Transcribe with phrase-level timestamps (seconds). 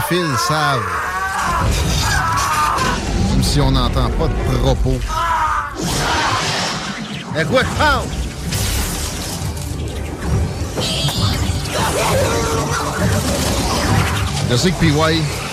[0.00, 0.82] Cinéphiles savent.
[3.30, 4.98] Même si on n'entend pas de propos.
[7.48, 8.04] Quoi je parle?
[14.50, 14.92] Je sais que PY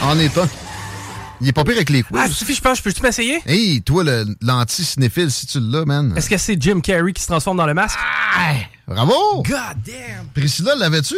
[0.03, 0.47] en est un.
[1.41, 2.17] Il est pas pire avec les quiz.
[2.21, 3.41] Ah, Sophie, je pense, je peux-tu m'essayer?
[3.45, 6.13] Hey, toi, le- l'anti-cinéphile, si tu l'as, man.
[6.15, 7.97] Est-ce que c'est Jim Carrey qui se transforme dans le masque?
[8.87, 9.43] Bravo!
[9.43, 9.55] God
[9.85, 10.27] damn!
[10.33, 11.15] Priscilla, l'avais-tu?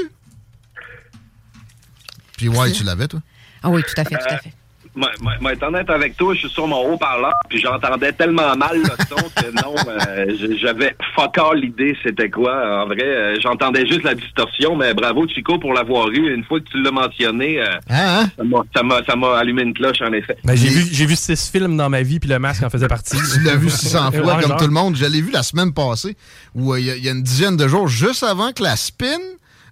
[2.37, 3.21] Puis ouais, tu l'avais, toi?
[3.63, 4.51] Ah oui, tout à fait, tout à fait.
[4.97, 8.55] Moi, moi, moi, être honnête avec toi, je suis sur mon haut-parleur, puis j'entendais tellement
[8.55, 12.83] mal le son que non, euh, j'avais fuck all l'idée c'était quoi.
[12.83, 16.33] En vrai, euh, j'entendais juste la distorsion, mais bravo Chico pour l'avoir eu.
[16.33, 19.63] Une fois que tu l'as mentionné, euh, Hein, ça m'a- ça m'a ça m'a allumé
[19.63, 20.37] une cloche en effet.
[20.45, 22.87] Ben, j'ai vu, j'ai vu six films dans ma vie, puis le masque en faisait
[22.87, 23.17] partie.
[23.33, 24.57] Tu l'as vu 600 fois, comme genre.
[24.57, 24.95] tout le monde.
[24.95, 26.15] Je l'ai vu la semaine passée,
[26.53, 28.63] où euh, il y, a- il y a une dizaine de jours, juste avant que
[28.63, 29.17] la spin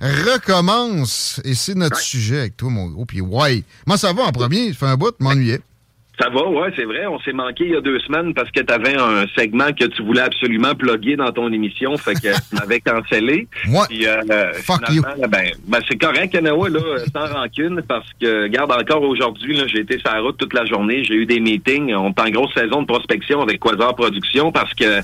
[0.03, 1.39] recommence.
[1.43, 3.05] Et c'est notre sujet avec toi, mon gros.
[3.05, 4.69] Puis ouais, moi, ça va en premier.
[4.69, 5.61] Ça fait un bout, m'ennuyais.
[6.19, 7.07] Ça va, ouais, c'est vrai.
[7.07, 9.85] On s'est manqué il y a deux semaines parce que tu avais un segment que
[9.85, 13.47] tu voulais absolument plugger dans ton émission, fait que tu m'avais cancellé.
[13.65, 14.81] Moi, Puis, euh, fuck
[15.27, 16.79] Ben, ben c'est correct, Kanawa, là,
[17.11, 20.65] sans rancune, parce que, regarde, encore aujourd'hui, là, j'ai été sur la route toute la
[20.65, 24.51] journée, j'ai eu des meetings, on est en grosse saison de prospection avec Quasar Productions,
[24.51, 24.99] parce que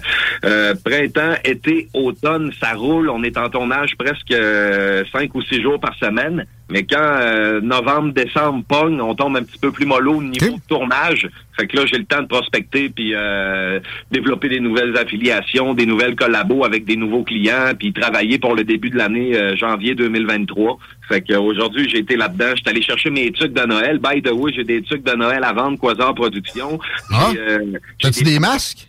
[0.46, 5.60] euh, printemps, été, automne, ça roule, on est en tournage presque euh, cinq ou six
[5.60, 6.46] jours par semaine.
[6.70, 10.58] Mais quand euh, novembre, décembre pogne, on tombe un petit peu plus mollo au niveau
[10.58, 11.28] de tournage.
[11.58, 13.80] Fait que là, j'ai le temps de prospecter puis euh,
[14.12, 18.64] développer des nouvelles affiliations, des nouvelles collabos avec des nouveaux clients, puis travailler pour le
[18.64, 20.78] début de l'année euh, janvier 2023.
[21.08, 22.54] Fait que euh, aujourd'hui, j'ai été là-dedans.
[22.56, 24.00] J'étais allé chercher mes trucs de Noël.
[24.00, 26.80] By the way, j'ai des trucs de Noël à vendre, Quasar Production.
[27.12, 27.32] Ah?
[27.36, 27.60] Euh,
[28.02, 28.89] T'as-tu des masques?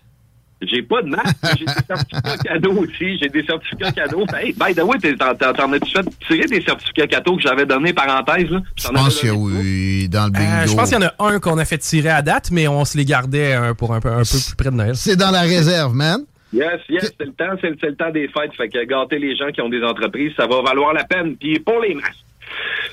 [0.62, 3.18] J'ai pas de masque, mais j'ai des certificats cadeaux aussi.
[3.18, 4.26] J'ai des certificats cadeaux.
[4.34, 8.50] Hey, by the way, t'en as-tu fait tirer des certificats cadeaux que j'avais donné parenthèse,
[8.50, 8.60] là?
[8.76, 10.44] Je pense qu'il y a oui, dans le bingo.
[10.44, 12.68] Euh, je pense qu'il y en a un qu'on a fait tirer à date, mais
[12.68, 14.96] on se les gardait euh, pour un peu, un peu plus près de Noël.
[14.96, 16.24] C'est dans la réserve, man.
[16.52, 18.52] Yes, yes, c'est le temps, c'est le, temps des fêtes.
[18.56, 21.36] Fait que gâter les gens qui ont des entreprises, ça va valoir la peine.
[21.36, 22.24] Puis pour les masques.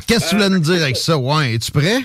[0.08, 1.18] Qu'est-ce que tu voulais nous dire avec ça?
[1.18, 2.00] Ouais, es-tu prêt?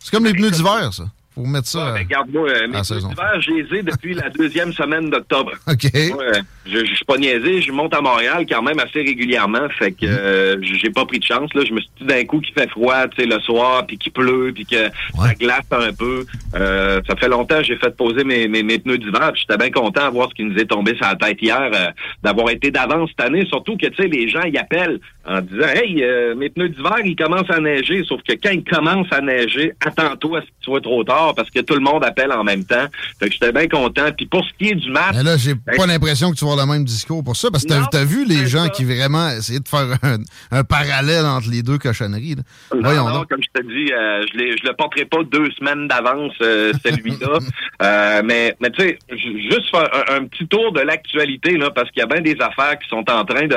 [0.00, 1.04] C'est comme les pneus d'hiver, ça.
[1.36, 1.92] Pour mettre ça.
[1.92, 3.10] Ouais, ben, Regarde-moi, euh, mes saison.
[3.48, 5.52] les ai depuis la deuxième semaine d'octobre.
[5.68, 5.84] OK.
[5.92, 9.92] Ouais, je, je suis pas niaisé, je monte à Montréal quand même assez régulièrement, fait
[9.92, 11.52] que euh, j'ai pas pris de chance.
[11.52, 11.62] Là.
[11.68, 14.12] Je me suis dit d'un coup qu'il fait froid, tu sais, le soir, puis qu'il
[14.12, 16.24] pleut, puis que ça glace un peu.
[16.54, 19.70] Euh, ça fait longtemps que j'ai fait poser mes, mes, mes pneus d'hiver, j'étais bien
[19.70, 21.90] content de voir ce qui nous est tombé sur la tête hier, euh,
[22.22, 25.68] d'avoir été d'avance cette année, surtout que tu sais, les gens y appellent en disant
[25.74, 29.20] Hey, euh, mes pneus d'hiver, ils commencent à neiger, sauf que quand ils commencent à
[29.20, 32.32] neiger, attends-toi à ce que tu sois trop tard parce que tout le monde appelle
[32.32, 32.86] en même temps.
[33.18, 34.10] Fait que j'étais bien content.
[34.16, 35.14] Puis pour ce qui est du match.
[35.16, 37.50] Mais là, j'ai ben, pas l'impression que tu vas avoir le même discours pour ça,
[37.50, 38.70] parce que t'as as vu les gens ça.
[38.70, 40.18] qui vraiment essayaient de faire un,
[40.50, 42.36] un parallèle entre les deux cochonneries.
[42.36, 42.42] là.
[42.74, 43.28] Non, Voyons non, donc.
[43.28, 47.38] comme je te dis, euh, je, je le porterai pas deux semaines d'avance, euh, celui-là.
[47.82, 51.70] Euh, mais mais tu sais, ju- juste faire un, un petit tour de l'actualité, là,
[51.70, 53.56] parce qu'il y a bien des affaires qui sont en train de...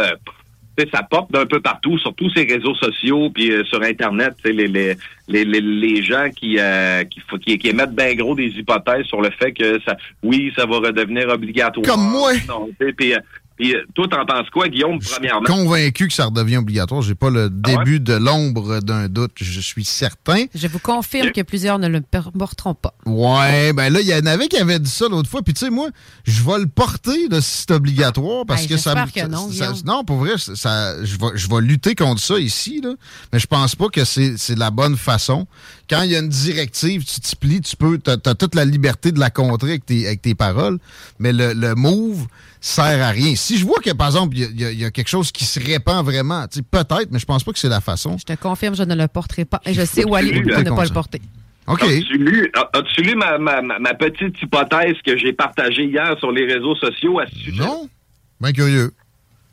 [0.94, 4.54] Ça pop d'un peu partout, sur tous ces réseaux sociaux, puis euh, sur Internet, les,
[4.68, 4.96] les,
[5.28, 9.06] les, les, les gens qui, euh, qui, faut- qui, qui émettent bien gros des hypothèses
[9.06, 11.86] sur le fait que ça, oui, ça va redevenir obligatoire.
[11.86, 12.32] Comme moi.
[12.48, 12.94] Non, sais,
[13.60, 15.44] puis, euh, toi, t'en penses quoi, Guillaume, premièrement?
[15.46, 17.02] Convaincu que ça redevient obligatoire.
[17.02, 19.32] J'ai pas le Ah début de l'ombre d'un doute.
[19.36, 20.46] Je suis certain.
[20.56, 22.94] Je vous confirme que plusieurs ne le porteront pas.
[23.06, 25.42] Ouais, ben là, il y en avait qui avaient dit ça l'autre fois.
[25.42, 25.90] Puis tu sais, moi,
[26.24, 29.74] je vais le porter là, si c'est obligatoire parce Ben, que ça, me- non, ça-.
[29.86, 32.94] Non, pour vrai, ça, ça- je, vais, je vais lutter contre ça ici, là.
[33.34, 35.48] Mais je pense pas que c'est c'est la bonne façon.
[35.90, 38.64] Quand il y a une directive, tu t'y plies, tu peux, t'as as toute la
[38.66, 40.78] liberté de la contrer avec tes, avec tes paroles.
[41.18, 42.28] Mais le, le move
[42.62, 43.36] sert à rien.
[43.36, 45.60] Si je vois que, par exemple, il y a- y, y quelque chose qui se
[45.60, 48.18] répand vraiment, tu sais, peut-être, mais je pense pas que c'est la façon.
[48.20, 49.62] Je te confirme, je ne le porterai pas.
[49.66, 51.22] Et je sais où aller pour ne pas le porter.
[51.68, 51.84] OK.
[51.84, 56.16] As-tu lu, as- as-tu lu ma, ma, ma- ma petite hypothèse que j'ai partagée hier
[56.20, 57.62] sur les réseaux sociaux à ce sujet?
[57.64, 57.88] Non?
[58.42, 58.92] Ben curieux.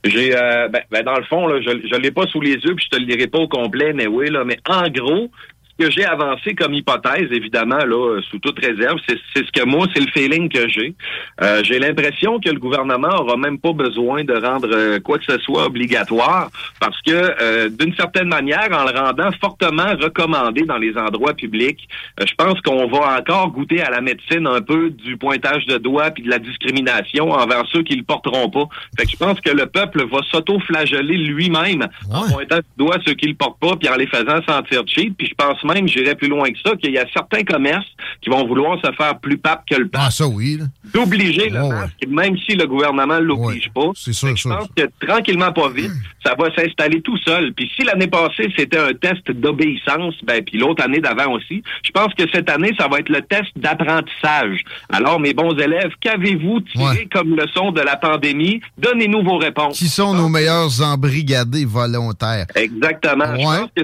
[0.05, 2.75] J'ai, euh, ben, ben, dans le fond, là, je ne l'ai pas sous les yeux,
[2.77, 5.31] puis je te le lirai pas au complet, mais oui, là, mais en gros,
[5.79, 9.67] ce que j'ai avancé comme hypothèse, évidemment, là, sous toute réserve, c'est c'est ce que
[9.67, 10.95] moi, c'est le feeling que j'ai.
[11.43, 15.25] Euh, j'ai l'impression que le gouvernement aura même pas besoin de rendre euh, quoi que
[15.25, 16.51] ce soit obligatoire,
[16.81, 21.89] parce que euh, d'une certaine manière, en le rendant fortement recommandé dans les endroits publics,
[22.21, 25.77] euh, je pense qu'on va encore goûter à la médecine un peu du pointage de
[25.79, 28.65] doigts puis de la discrimination envers ceux qui le porteront pas.
[28.99, 33.15] Fait que je pense que le peuple va s'auto-flageller lui-même en pointant du doigt ceux
[33.15, 35.17] qui le portent pas puis en les faisant sentir cheap.
[35.19, 37.87] Puis je pense même, j'irais plus loin que ça, qu'il y a certains commerces
[38.23, 40.59] qui vont vouloir se faire plus pape que le pape Ah, ça oui,
[40.95, 41.69] d'obliger le ouais.
[41.69, 43.91] masque, même si le gouvernement l'oblige Ouais, pas.
[43.95, 45.91] c'est sûr, Je pense que tranquillement, pas vite,
[46.25, 47.53] ça va s'installer tout seul.
[47.55, 51.91] Puis si l'année passée, c'était un test d'obéissance, ben puis l'autre année d'avant aussi, je
[51.91, 54.61] pense que cette année, ça va être le test d'apprentissage.
[54.91, 57.09] Alors, mes bons élèves, qu'avez-vous tiré Ouais.
[57.13, 58.61] comme leçon de la pandémie?
[58.79, 59.79] Donnez-nous vos réponses.
[59.79, 62.47] Qui sont nos meilleurs embrigadés volontaires?
[62.55, 63.25] Exactement.
[63.37, 63.83] Je pense que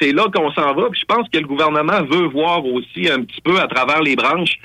[0.00, 0.88] c'est- là qu'on s'en va.
[0.90, 4.16] Puis je pense que le gouvernement veut voir aussi un petit peu à travers les
[4.16, 4.58] branches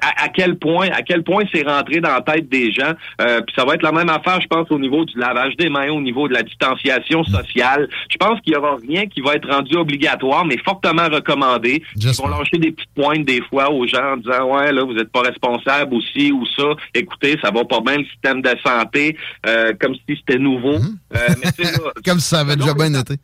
[0.00, 2.92] à, à quel point à quel point c'est rentré dans la tête des gens.
[3.20, 5.68] Euh, puis ça va être la même affaire, je pense, au niveau du lavage des
[5.68, 7.88] mains, au niveau de la distanciation sociale.
[8.10, 11.82] Je pense qu'il y aura rien qui va être rendu obligatoire, mais fortement recommandé.
[11.96, 14.96] Ils vont lâcher des petites pointes des fois aux gens en disant ouais là vous
[14.96, 16.74] êtes pas responsable aussi ou ça.
[16.94, 19.16] Écoutez, ça va pas bien le système de santé,
[19.46, 20.76] euh, comme si c'était nouveau.
[20.76, 23.14] Euh, mais sais, là, Comme ça avait déjà bien été.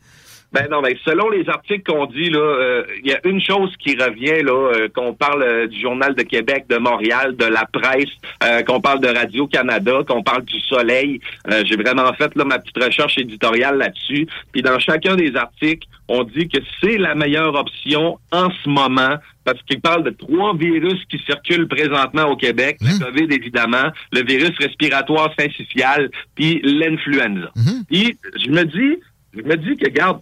[0.51, 3.73] Ben non, ben selon les articles qu'on dit là, euh, il y a une chose
[3.77, 7.65] qui revient là, euh, qu'on parle euh, du journal de Québec, de Montréal, de la
[7.71, 8.09] presse,
[8.43, 11.21] euh, qu'on parle de Radio Canada, qu'on parle du Soleil.
[11.49, 14.27] Euh, J'ai vraiment fait là ma petite recherche éditoriale là-dessus.
[14.51, 19.15] Puis dans chacun des articles, on dit que c'est la meilleure option en ce moment
[19.45, 22.77] parce qu'il parle de trois virus qui circulent présentement au Québec.
[22.81, 22.87] Mmh.
[22.99, 27.51] Le COVID, évidemment, le virus respiratoire syncytial, puis l'influenza.
[27.55, 27.83] Mhm.
[27.89, 28.99] Puis je me dis,
[29.33, 30.21] je me dis que, garde,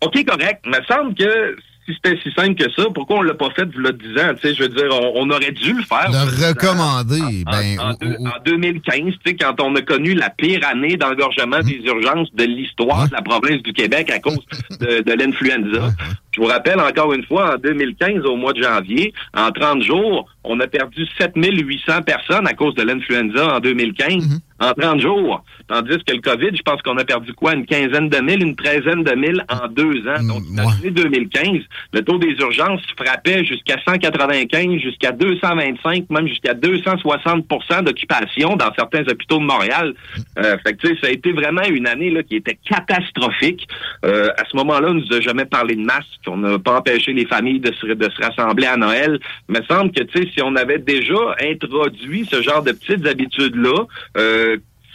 [0.00, 3.48] OK, correct, me semble que si c'était si simple que ça, pourquoi on l'a pas
[3.56, 4.34] fait il y a 10 ans?
[4.34, 6.10] Tu sais, je veux dire, on, on aurait dû le faire.
[6.10, 9.80] Le recommander, En, ben, en au- deux- au- en 2015, tu sais, quand on a
[9.80, 14.18] connu la pire année d'engorgement des urgences de l'histoire de la province du Québec à
[14.18, 14.38] cause
[14.80, 15.88] de, de l'influenza.
[16.32, 20.28] Je vous rappelle encore une fois, en 2015, au mois de janvier, en 30 jours,
[20.44, 24.40] on a perdu 7800 personnes à cause de l'influenza en 2015.
[24.60, 25.44] En 30 jours.
[25.68, 27.54] Tandis que le COVID, je pense qu'on a perdu quoi?
[27.54, 30.22] Une quinzaine de mille, une treizaine de mille en deux ans.
[30.26, 31.60] Donc, Mm, imaginez 2015,
[31.92, 39.02] le taux des urgences frappait jusqu'à 195, jusqu'à 225, même jusqu'à 260% d'occupation dans certains
[39.08, 39.94] hôpitaux de Montréal.
[40.38, 43.66] Euh, fait que, tu sais, ça a été vraiment une année là, qui était catastrophique.
[44.04, 46.06] Euh, à ce moment-là, on nous a jamais parlé de masques.
[46.26, 49.18] On n'a pas empêché les familles de se, de se rassembler à Noël.
[49.48, 53.06] Il me semble que, tu sais, si on avait déjà introduit ce genre de petites
[53.06, 53.84] habitudes-là,
[54.16, 54.47] euh,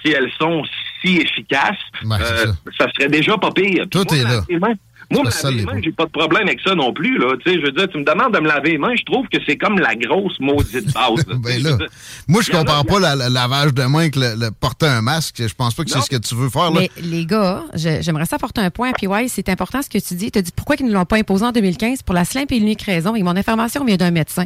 [0.03, 0.63] si elles sont
[1.01, 2.85] si efficaces, Ouais, euh, ça.
[2.97, 3.85] serait déjà pas pire.
[3.91, 4.41] Tout moi, est là.
[5.11, 7.35] Moi, me ça laver les mains, j'ai pas de problème avec ça non plus, là.
[7.45, 9.27] Tu sais, je veux dire, tu me demandes de me laver les mains, je trouve
[9.27, 11.25] que c'est comme la grosse maudite base.
[11.43, 11.77] Ben là,
[12.27, 15.01] moi, je a- compare pas la- le lavage de main avec le, le porter un
[15.01, 15.35] masque.
[15.45, 16.79] Je pense pas que c'est ce que tu veux faire, là.
[16.79, 18.91] Mais les gars, j'aimerais ça apporter un point.
[18.93, 20.31] Puis ouais, c'est important ce que tu dis.
[20.31, 22.57] Tu as dit pourquoi ils ne l'ont pas imposé en 2015 pour la simple et
[22.57, 23.13] unique raison.
[23.15, 24.45] Et mon information vient d'un médecin.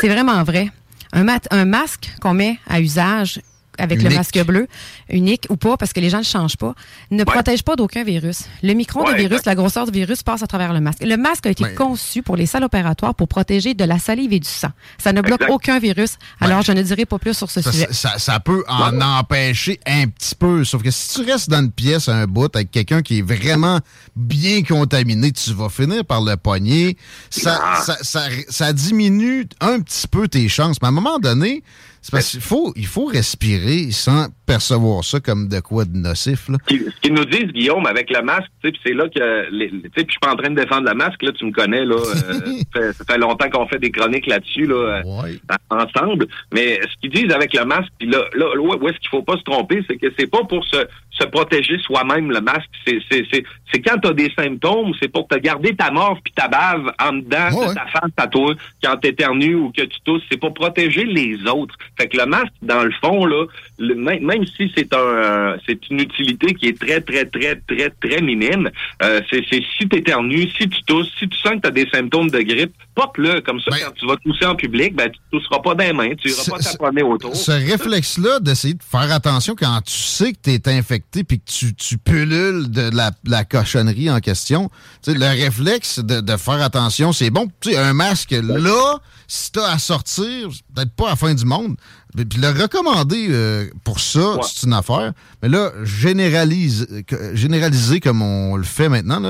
[0.00, 0.68] C'est vraiment vrai.
[1.12, 3.40] Un, mat- un masque qu'on met à usage
[3.78, 4.66] avec le masque bleu,
[5.10, 6.74] unique ou pas, parce que les gens ne changent pas,
[7.10, 8.42] ne protège pas d'aucun virus.
[8.62, 11.02] Le micron Ouais, virus, la grosseur du virus passe à travers le masque.
[11.02, 11.74] Le masque a été Ouais.
[11.74, 14.68] conçu pour les salles opératoires pour protéger de la salive et du sang.
[14.98, 15.52] Ça ne bloque Exact.
[15.54, 16.16] aucun virus.
[16.40, 17.88] Alors, je ne dirai pas plus sur ce Ça, sujet.
[17.90, 20.64] ça- ça peut en empêcher un petit peu.
[20.64, 23.80] Sauf que si tu restes dans une pièce un bout avec quelqu'un qui est vraiment
[24.16, 26.96] bien contaminé, tu vas finir par le pogner.
[27.30, 27.82] Ça, Ah.
[27.82, 30.76] ça, ça, ça diminue un petit peu tes chances.
[30.82, 31.62] Mais à un moment donné,
[32.02, 36.48] c'est parce qu'il faut, il faut respirer sans percevoir ça comme de quoi de nocif.
[36.48, 36.56] Là.
[36.68, 40.10] Ce qu'ils- nous disent, Guillaume, avec le masque, tu c'est là que, tu puis je
[40.10, 42.00] suis pas en train de défendre le masque, là, tu me connais, là, euh,
[42.74, 45.38] ça, fait, ça fait longtemps qu'on fait des chroniques là-dessus, là, euh, Ouais.
[45.70, 46.26] ensemble.
[46.52, 49.36] Mais ce qu'ils disent avec le masque, puis là, là, où est-ce qu'il faut pas
[49.36, 50.76] se tromper, c'est que c'est pas pour se,
[51.10, 52.68] se protéger soi-même le masque.
[52.86, 56.32] C'est, c'est, c'est, c'est quand t'as des symptômes, c'est pour te garder ta morve puis
[56.34, 59.98] ta bave en dedans Ouais, de ta face à toi quand t'éternues ou que tu
[60.04, 60.22] tousses.
[60.30, 61.74] C'est pour protéger les autres.
[61.98, 63.44] Fait que le masque, dans le fond, là,
[63.78, 67.90] le- même, même si c'est un, c'est une utilité qui est très, très, très, très,
[67.90, 68.70] très minime,
[69.02, 72.30] euh, c'est, c'est si t'éternues, si tu tousses, si tu sens que t'as des symptômes
[72.30, 73.40] de grippe, porte-le.
[73.42, 76.14] Comme ça, Ben- quand tu vas tousser en public, ben, tu tousseras pas des mains,
[76.16, 77.34] tu iras Ce- pas taponner autour.
[77.36, 81.44] Ce réflexe-là d'essayer de faire attention quand tu sais que tu es infecté puis que
[81.50, 84.70] tu, tu pullules de la, la cochonnerie en question,
[85.06, 87.48] le réflexe de, de faire attention, c'est bon.
[87.60, 91.44] Tu sais, un masque, là, si t'as à sortir, peut-être pas à la fin du
[91.44, 91.76] monde.
[92.16, 94.40] Puis le recommander euh, pour ça, Ouais.
[94.42, 95.12] c'est une affaire.
[95.42, 99.22] Mais là, généralise, que- généraliser comme on le fait maintenant,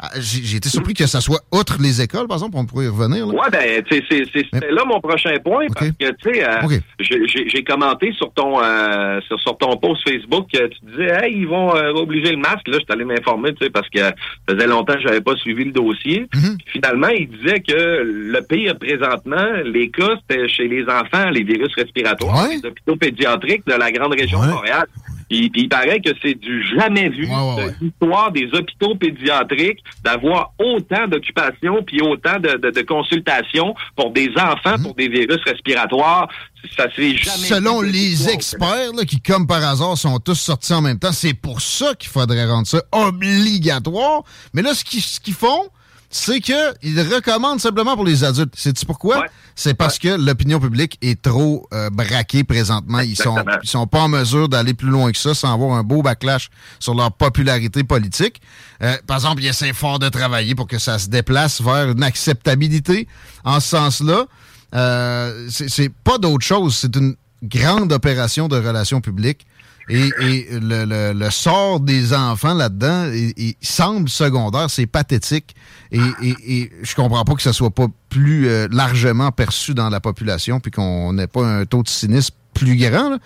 [0.00, 2.88] ah, j'ai été surpris que ça soit outre les écoles, par exemple, on pourrait y
[2.88, 3.26] revenir.
[3.26, 3.32] là.
[3.34, 8.32] Ouais, ben, c'était là mon prochain point, parce que, tu sais, euh, j'ai- commenté sur
[8.34, 12.38] ton euh, sur, sur ton post Facebook, euh, tu disais, hey, ils vont obliger le
[12.38, 12.66] masque.
[12.66, 14.12] Là, je suis allé m'informer, tu sais, parce que ça
[14.50, 16.26] faisait longtemps que j'avais pas suivi le dossier.
[16.34, 16.56] Mhm.
[16.64, 21.44] Puis Finalement, il disait que le pire présentement, les cas, c'était chez les enfants, les
[21.44, 22.56] virus respiratoires, Ouais.
[22.56, 24.46] les hôpitaux pédiatriques de la grande région Ouais.
[24.48, 24.86] de Montréal.
[25.28, 30.52] Puis il paraît que c'est du jamais vu Ouais, de l'histoire des hôpitaux pédiatriques d'avoir
[30.58, 36.28] autant d'occupations puis autant de, de, de consultations pour des enfants, pour des virus respiratoires.
[36.76, 37.44] Ça s'est jamais Mhm.
[37.46, 41.12] Selon vu les experts, là, qui, comme par hasard, sont tous sortis en même temps,
[41.12, 44.22] c'est pour ça qu'il faudrait rendre ça obligatoire.
[44.52, 45.68] Mais là, ce qu'ils ce qu'ils font,
[46.14, 48.54] c'est qu'ils recommandent simplement pour les adultes.
[48.54, 49.20] Sais-tu pourquoi?
[49.20, 49.30] Ouais.
[49.54, 53.00] C'est parce que l'opinion publique est trop euh, braquée présentement.
[53.00, 55.82] Ils sont, ils sont pas en mesure d'aller plus loin que ça sans avoir un
[55.82, 58.42] beau backlash sur leur popularité politique.
[58.82, 62.02] Euh, par exemple, ils essaient fort de travailler pour que ça se déplace vers une
[62.02, 63.08] acceptabilité
[63.44, 64.26] en ce sens-là.
[64.74, 66.76] Euh, c'est c'est pas d'autre chose.
[66.76, 69.46] C'est une grande opération de relations publiques.
[69.88, 74.70] Et, et le, le- le sort des enfants là-dedans il, il semble secondaire.
[74.70, 75.54] C'est pathétique.
[75.90, 79.90] Et, et, et je comprends pas que ça soit pas plus euh, largement perçu dans
[79.90, 83.10] la population puis qu'on n'ait pas un taux de cynisme plus grand.
[83.10, 83.18] là.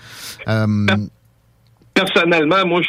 [0.49, 0.87] Euh,
[1.97, 2.81] Personnellement, moi,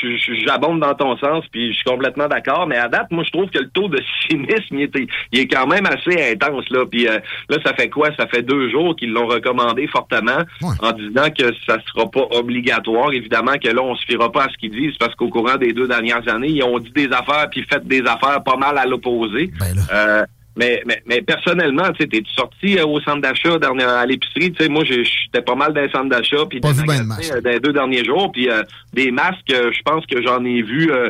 [0.46, 2.68] j'abonde dans ton sens, puis je suis complètement d'accord.
[2.68, 5.48] Mais à date, moi, je trouve que le taux de cynisme, il est, il est
[5.48, 6.70] quand même assez intense.
[6.70, 7.18] Là, puis euh,
[7.50, 8.10] là, ça fait quoi?
[8.20, 10.76] Ça fait deux jours qu'ils l'ont recommandé fortement, Ouais.
[10.82, 13.14] en disant que ça sera pas obligatoire.
[13.14, 15.72] Évidemment que là, on se fiera pas à ce qu'ils disent, parce qu'au courant des
[15.72, 18.86] deux dernières années, ils ont dit des affaires puis fait des affaires pas mal à
[18.86, 19.52] l'opposé.
[19.60, 19.74] ben.
[19.94, 20.26] Euh,
[20.58, 24.64] mais, mais, mais personnellement, tu sais, t'es-tu sorti euh, au centre d'achat, à l'épicerie, tu
[24.64, 26.60] sais, moi, j'étais pas mal dans les centres d'achat, puis
[27.36, 30.44] euh, dans les deux derniers jours, puis euh, des masques, euh, je pense que j'en
[30.44, 31.10] ai vu, euh,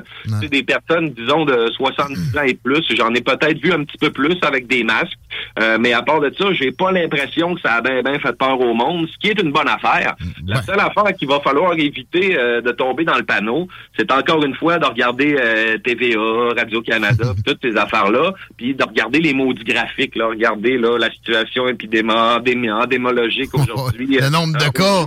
[0.49, 4.09] des personnes, disons, de 70 ans et plus, j'en ai peut-être vu un petit peu
[4.11, 5.17] plus avec des masques,
[5.59, 8.35] Euh, mais à part de ça, j'ai pas l'impression que ça a bien ben fait
[8.37, 10.15] peur au monde, ce qui est une bonne affaire.
[10.47, 10.61] La Ouais.
[10.63, 14.55] seule affaire qu'il va falloir éviter euh, de tomber dans le panneau, c'est encore une
[14.55, 20.15] fois de regarder euh, TVA, Radio-Canada, toutes ces affaires-là, puis de regarder les maudits graphiques,
[20.15, 24.17] là, regarder là, la situation endémologique aujourd'hui.
[24.19, 25.05] Le nombre de Euh, cas.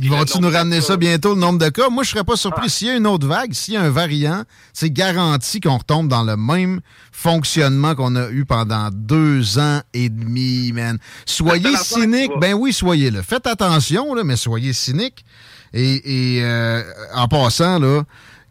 [0.00, 1.88] Ils vont-tu nous ramener ça bientôt, le nombre de cas?
[1.88, 2.70] Moi, je serais pas surpris.
[2.70, 6.08] S'il y a une autre vague, s'il y a un variant, c'est garanti qu'on retombe
[6.08, 10.98] dans le même fonctionnement qu'on a eu pendant deux ans et demi, man.
[11.26, 12.32] Soyez cynique.
[12.40, 13.22] Ben oui, soyez-le.
[13.22, 15.24] Faites attention, là, mais soyez cynique.
[15.72, 16.82] Et, et, euh,
[17.14, 18.02] en passant, là,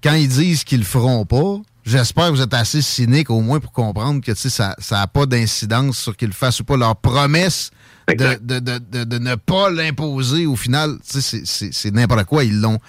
[0.04, 3.60] quand ils disent qu'ils le feront pas, j'espère que vous êtes assez cynique au moins
[3.60, 6.78] pour comprendre que tu sais, ça n'a pas d'incidence sur qu'ils fassent ou pas.
[6.78, 7.72] Leur promesse
[8.08, 11.92] de, de, de, de, de ne pas l'imposer, au final, tu sais, c'est- c'est c'est
[11.92, 12.44] n'importe quoi.
[12.44, 12.80] Ils l'ont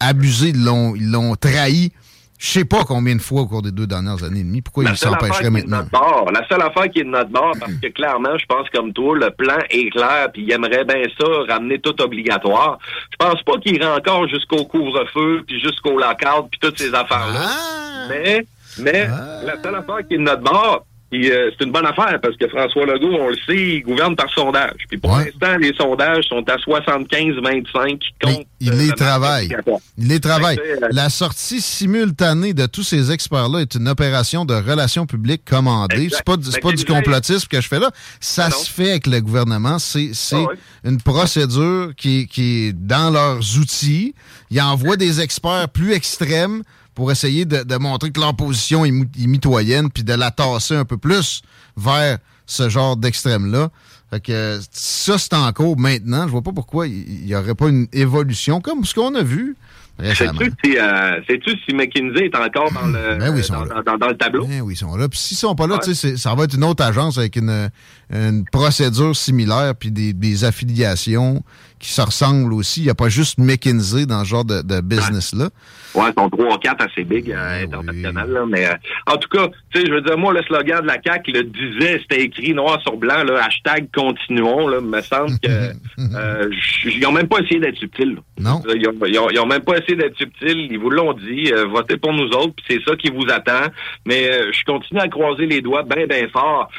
[0.00, 1.92] abusé, ils l'ont ils l'ont trahi.
[2.38, 4.60] Je sais pas combien de fois au cours des deux dernières années et demie.
[4.60, 5.78] Pourquoi La s'empêcherait maintenant?
[5.78, 8.68] notre bord, la seule affaire qui est de notre bord, parce que clairement, je pense
[8.70, 12.78] comme toi, le plan est clair, puis il aimerait bien ça, ramener tout obligatoire.
[13.10, 17.40] Je pense pas qu'il irait encore jusqu'au couvre-feu, puis jusqu'au lockout, puis toutes ces affaires-là.
[17.42, 18.06] Ah!
[18.10, 18.46] Mais,
[18.78, 19.08] mais
[19.44, 22.36] la seule affaire qui est de notre bord, puis, euh, c'est une bonne affaire parce
[22.36, 24.74] que François Legault, on le sait, il gouverne par sondage.
[24.88, 25.26] Puis pour Ouais.
[25.26, 28.46] l'instant, les sondages sont à 75-25 qui comptent.
[28.60, 29.56] il euh, les le travaille.
[29.98, 30.58] Il les travaille.
[30.58, 36.08] Euh, La sortie simultanée de tous ces experts-là est une opération de relations publiques commandée.
[36.10, 37.90] C'est pas, Fait pas du complotisme que je fais là.
[38.20, 38.56] Ça Ah non.
[38.56, 39.78] se fait avec le gouvernement.
[39.78, 40.54] C'est Ah ouais.
[40.84, 44.14] une procédure qui, est- qui est dans leurs outils.
[44.50, 46.62] Ils envoient des experts plus extrêmes
[46.96, 50.84] pour essayer de, de montrer que leur position est, mitoyenne puis de la tasser un
[50.84, 51.42] peu plus
[51.76, 53.68] vers ce genre d'extrême-là.
[54.10, 56.26] Fait que ça, c'est en cours maintenant.
[56.26, 59.56] Je vois pas pourquoi il n'y aurait pas une évolution comme ce qu'on a vu.
[59.98, 61.20] Sais-tu si, euh,
[61.66, 63.82] si McKinsey est encore dans le, Ben oui, dans, là.
[63.82, 64.44] dans- dans le tableau?
[64.46, 65.08] Ben oui, ils sont là.
[65.08, 65.94] Puis s'ils sont pas là, Ouais.
[66.16, 67.70] ça va être une autre agence avec une,
[68.10, 71.42] une procédure similaire puis des, des affiliations
[71.78, 72.80] qui se ressemblent aussi.
[72.80, 75.50] Il n'y a pas juste McKinsey dans ce genre de, de business-là.
[75.94, 78.72] Ouais, ils sont trois ou quatre assez big euh, Ouais, international, là, mais euh,
[79.06, 81.42] en tout cas, tu sais, je veux dire, moi, le slogan de la CAQ le
[81.44, 85.48] disait, c'était écrit noir sur blanc, là, hashtag continuons, là, me semble que
[86.14, 86.50] euh,
[86.84, 88.16] ils ont même pas essayé d'être subtils.
[88.38, 88.62] Non.
[88.74, 91.52] Ils ont, ils ont- ils ont même pas essayé d'être subtils, ils vous l'ont dit,
[91.52, 93.70] euh, votez pour nous autres, puis c'est ça qui vous attend.
[94.06, 96.70] Mais je continue à croiser les doigts bien, bien fort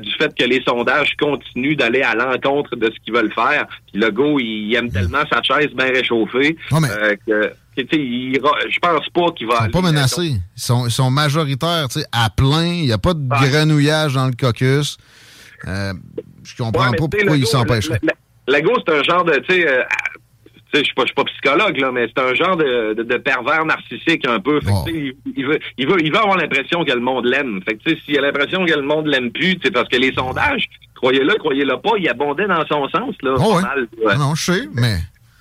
[0.00, 3.66] du fait que les sondages continuent d'aller à l'encontre de ce qu'ils veulent faire.
[3.92, 8.78] Puis le go, il aime tellement sa chaise bien réchauffée Non, mais- euh, que je
[8.80, 10.22] pense pas qu'il va Ils sont aller, pas menacés.
[10.56, 12.66] Ils sont, ils sont majoritaires, à plein.
[12.66, 14.96] Il n'y a pas de grenouillage dans le caucus.
[15.66, 15.92] Euh,
[16.44, 17.46] je comprends Ouais, pas pourquoi ils
[18.46, 19.82] Le go, c'est un genre de, tu sais, euh,
[20.78, 24.26] je suis pas, pas psychologue là, mais c'est un genre de, de, de pervers narcissique
[24.26, 24.60] un peu.
[24.60, 24.84] Fait que, Oh.
[24.88, 27.60] il, il veut, il veut, il veut avoir l'impression que le monde l'aime.
[27.66, 29.96] Fait que tu sais, s'il a l'impression que le monde l'aime plus, c'est parce que
[29.96, 30.64] les sondages,
[30.94, 33.34] croyez-le, croyez-le pas, ils abondaient dans son sens là.
[33.36, 33.62] Oh, pas ouais.
[33.62, 34.16] mal, ouais.
[34.16, 34.96] Non, je sais, mais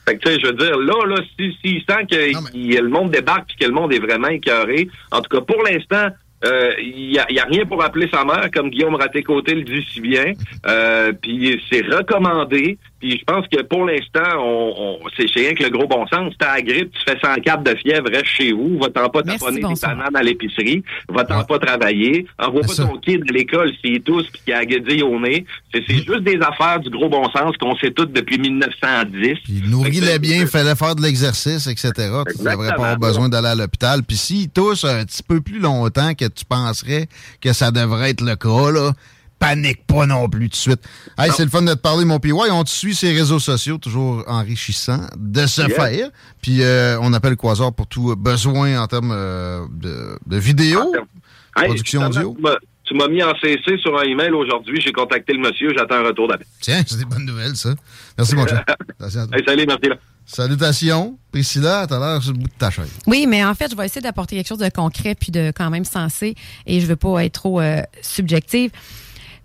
[0.06, 2.50] Fait que, tu sais, je veux dire, là, là, si, s'il sent que Non, mais-
[2.60, 5.64] il- le monde débarque puis que le monde est vraiment écœuré, en tout cas, pour
[5.64, 6.10] l'instant,
[6.46, 9.62] euh, il n'y a, y a rien pour appeler sa mère, comme Guillaume Raté-Côté le
[9.62, 10.34] dit si bien.
[10.68, 12.78] Euh, puis c'est recommandé.
[13.04, 16.34] Puis je pense que pour l'instant, on, on- c'est rien que le gros bon sens.
[16.40, 18.80] T'as la grippe, tu fais 104 de fièvre, reste chez vous.
[18.80, 20.84] Va-t'en pas taponner des bananes à l'épicerie.
[21.10, 22.26] Va-t'en pas travailler.
[22.40, 22.86] Envoie pas ça.
[22.86, 25.46] ton kid à l'école s'il est tous puis qu'il a guédille au nez.
[25.74, 25.98] C'est Mm.
[25.98, 29.36] juste des affaires du gros bon sens qu'on sait toutes depuis 1910.
[29.44, 31.92] Puis nourris-les Fait que- bien, fais-le faire de l'exercice, etc.
[31.98, 32.68] Tu Exactement.
[32.70, 34.02] pas avoir besoin d'aller à l'hôpital.
[34.04, 37.08] Puis s'il tousse un petit peu plus longtemps que tu penserais
[37.42, 38.92] que ça devrait être le cas, là,
[39.48, 40.82] panique pas non plus tout de suite.
[41.18, 42.32] Hey, c'est le fun de te parler, mon PY.
[42.34, 45.70] On te suit sur les réseaux sociaux, toujours enrichissant de Yeah.
[45.70, 46.10] faire.
[46.42, 50.94] Puis euh, on appelle Quasar pour tout besoin en termes euh, de, de vidéo.
[51.58, 52.36] Hey, Production audio.
[52.86, 54.80] tu m'as- mis en CC sur un email aujourd'hui.
[54.82, 55.74] J'ai contacté le monsieur.
[55.78, 56.48] J'attends un retour d'appel.
[56.62, 57.74] Tiens, c'est des bonnes nouvelles, ça.
[58.18, 58.64] Merci, mon cher.
[59.00, 59.06] À.
[59.08, 59.90] Hey, salut, merci.
[59.90, 59.96] Là.
[60.26, 61.18] Salutations.
[61.32, 62.90] Priscilla, t'as l'air sur le bout de ta chaise.
[63.08, 65.70] Oui, mais en fait, je vais essayer d'apporter quelque chose de concret puis de quand
[65.70, 68.72] même sensé et je veux pas être trop euh, subjective.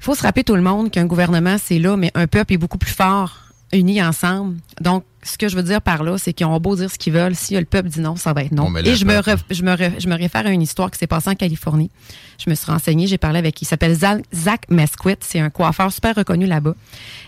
[0.00, 2.58] Il faut se rappeler tout le monde qu'un gouvernement, c'est là, mais un peuple est
[2.58, 4.56] beaucoup plus fort unis ensemble.
[4.80, 7.12] Donc, ce que je veux dire par là, c'est qu'ils ont beau dire ce qu'ils
[7.12, 7.35] veulent.
[7.35, 8.72] Si le peuple dit non, ça va être non.
[8.85, 11.35] Et je me, je, me je me réfère à une histoire qui s'est passée en
[11.35, 11.90] Californie.
[12.44, 15.18] Je me suis renseignée, j'ai parlé avec, il s'appelle Zach Mesquith.
[15.22, 16.74] C'est un coiffeur super reconnu là-bas.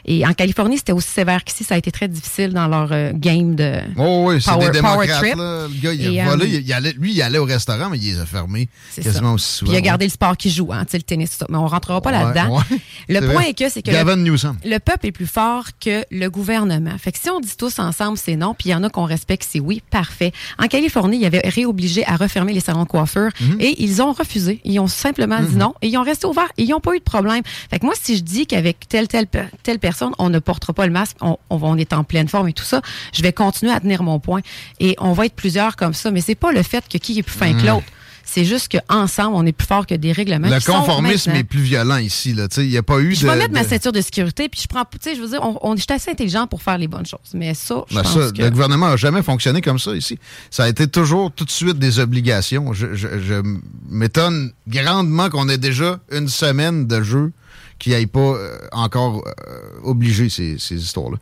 [0.04, 1.64] Et en Californie, c'était aussi sévère qu'ici.
[1.64, 3.80] Ça a été très difficile dans leur euh, game de...
[3.96, 5.18] Oh oui, Power- des power démocrates.
[5.18, 5.34] trip.
[5.36, 5.66] Là.
[5.68, 8.04] Le gars, il Et, euh, il, il allait, lui, il allait au restaurant, mais il
[8.14, 9.34] les a fermés quasiment ça.
[9.34, 9.70] aussi souvent.
[9.72, 11.46] Puis il a gardé le sport qu'il joue, hein, le tennis, tout ça.
[11.48, 12.56] Mais on rentrera pas Ouais, là-dedans.
[12.58, 12.78] ouais.
[13.08, 13.50] Le point vrai.
[13.50, 16.96] est que c'est que le peuple est plus fort que le gouvernement.
[16.98, 19.04] Fait que si on dit tous ensemble c'est non, puis il y en a qu'on
[19.04, 20.32] respecte c'est oui, parfait.
[20.58, 23.56] En Californie, il y avait réobligé à refermer les salons de coiffure Mhm.
[23.60, 24.60] et ils ont refusé.
[24.64, 26.98] Ils ont simplement dit non et ils ont resté ouverts et ils n'ont pas eu
[26.98, 27.42] de problème.
[27.70, 29.26] Fait que moi, si je dis qu'avec telle, telle,
[29.62, 32.64] telle personne, on ne portera pas le masque, on, est en pleine forme et tout
[32.64, 34.40] ça, je vais continuer à tenir mon point.
[34.78, 36.10] Et on va être plusieurs comme ça.
[36.10, 37.86] Mais c'est pas le fait que qui est plus fin que l'autre.
[38.32, 40.48] C'est juste qu'ensemble, on est plus fort que des règlements.
[40.48, 42.36] Le conformisme est plus violent ici.
[42.58, 43.30] Il n'y a pas eu je de.
[43.30, 45.58] vais mettre ma ceinture de sécurité, puis je prends, tu sais, je veux dire, on,
[45.62, 47.18] on est assez intelligent pour faire les bonnes choses.
[47.34, 48.42] Mais ça, je Ben pense ça, que...
[48.42, 50.18] Le gouvernement n'a jamais fonctionné comme ça ici.
[50.50, 52.72] Ça a été toujours tout de suite des obligations.
[52.72, 53.42] Je, je- je
[53.88, 57.32] m'étonne grandement qu'on ait déjà une semaine de jeu
[57.80, 61.16] qui n'aille pas euh, encore euh, obligé ces, ces histoires-là.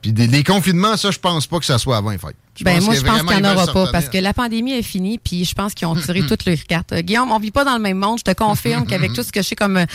[0.00, 2.36] Puis des, les confinements, ça, je pense pas que ça soit avant les fêtes.
[2.60, 5.18] Ben, moi, je pense qu'il n'y en aura pas parce que la pandémie est finie,
[5.18, 6.92] puis je pense qu'ils ont tiré toutes leurs cartes.
[6.92, 8.18] Euh, Guillaume, on vit pas dans le même monde.
[8.18, 9.86] Je te confirme qu'avec tout ce que je sais, comme euh,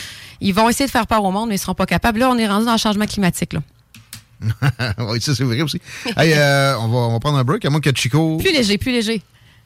[0.42, 2.20] ils vont essayer de faire peur au monde, mais ils seront pas capables.
[2.20, 3.54] Là, on est rendu dans le changement climatique.
[3.54, 3.62] Là.
[5.00, 5.80] oui, ça, c'est vrai aussi.
[6.18, 8.38] hey, euh, on, va, on va prendre un break, à moins que Chico...
[8.38, 9.22] Plus léger, plus léger.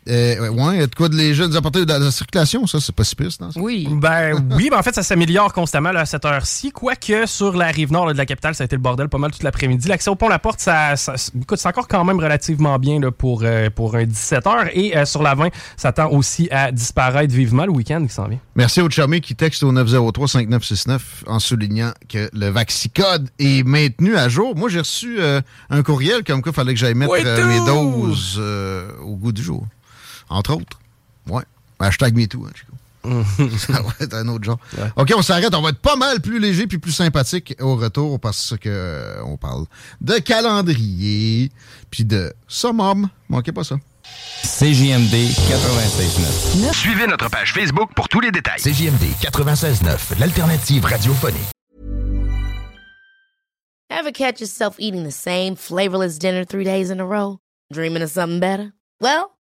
[0.09, 2.79] Euh, ouais, il y a de quoi de les jeunes apporter de la circulation, ça,
[2.79, 3.49] c'est pas si pire, non?
[3.55, 3.87] Oui.
[3.91, 6.71] Ben oui, ben en fait, ça s'améliore constamment là, à cette heure-ci.
[6.71, 9.17] Quoique sur la rive nord là, de la capitale, ça a été le bordel pas
[9.17, 9.87] mal toute l'après-midi.
[9.87, 13.11] L'accès au pont La Porte, ça, ça écoute, c'est encore quand même relativement bien là,
[13.11, 14.71] pour, euh, pour un 17h.
[14.73, 18.27] Et euh, sur la 20, ça tend aussi à disparaître vivement le week-end qui s'en
[18.27, 18.39] vient.
[18.55, 24.29] Merci au Chummy qui texte au 903-5969 en soulignant que le Vaxicode est maintenu à
[24.29, 24.55] jour.
[24.55, 27.47] Moi, j'ai reçu euh, un courriel comme quoi il fallait que j'aille mettre Oui, euh,
[27.47, 29.65] mes doses euh, au goût du jour.
[30.33, 30.79] Entre autres.
[31.27, 31.43] Ouais.
[31.79, 32.73] Hashtag MeToo, hein, Chico.
[33.57, 34.59] Ça va être un autre genre.
[34.95, 35.53] OK, on s'arrête.
[35.53, 39.23] On va être pas mal plus léger puis plus sympathique au retour parce que euh,
[39.25, 39.65] on parle
[40.01, 41.51] de calendrier
[41.91, 43.09] puis de summum.
[43.29, 43.75] Manquez pas ça.
[44.43, 46.73] CJMD 96.9.
[46.73, 48.59] Suivez notre page Facebook pour tous les détails.
[48.59, 51.41] CJMD 96.9, l'alternative radiophonique.
[53.89, 57.37] Ever catch yourself eating the same flavorless dinner three days in a row?
[57.71, 58.73] Dreaming of something better?
[58.99, 59.32] Well,